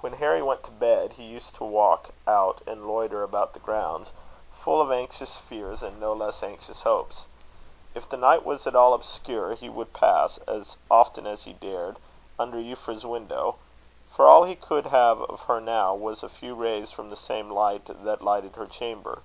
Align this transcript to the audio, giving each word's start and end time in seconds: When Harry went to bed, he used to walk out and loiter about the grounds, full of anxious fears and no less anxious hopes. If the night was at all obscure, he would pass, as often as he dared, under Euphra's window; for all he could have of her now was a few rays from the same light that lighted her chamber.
When 0.00 0.14
Harry 0.14 0.40
went 0.40 0.62
to 0.64 0.70
bed, 0.70 1.12
he 1.18 1.24
used 1.24 1.54
to 1.56 1.62
walk 1.64 2.08
out 2.26 2.62
and 2.66 2.88
loiter 2.88 3.22
about 3.22 3.52
the 3.52 3.58
grounds, 3.58 4.12
full 4.50 4.80
of 4.80 4.90
anxious 4.90 5.36
fears 5.36 5.82
and 5.82 6.00
no 6.00 6.14
less 6.14 6.42
anxious 6.42 6.84
hopes. 6.84 7.26
If 7.94 8.08
the 8.08 8.16
night 8.16 8.46
was 8.46 8.66
at 8.66 8.74
all 8.74 8.94
obscure, 8.94 9.52
he 9.52 9.68
would 9.68 9.92
pass, 9.92 10.38
as 10.48 10.78
often 10.90 11.26
as 11.26 11.42
he 11.42 11.52
dared, 11.52 11.98
under 12.38 12.56
Euphra's 12.56 13.04
window; 13.04 13.56
for 14.10 14.24
all 14.26 14.44
he 14.44 14.56
could 14.56 14.86
have 14.86 15.20
of 15.20 15.40
her 15.42 15.60
now 15.60 15.94
was 15.94 16.22
a 16.22 16.30
few 16.30 16.54
rays 16.54 16.90
from 16.90 17.10
the 17.10 17.14
same 17.14 17.50
light 17.50 17.84
that 17.90 18.22
lighted 18.22 18.56
her 18.56 18.66
chamber. 18.66 19.20